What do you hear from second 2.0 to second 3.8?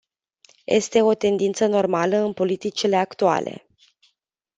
în politicile actuale.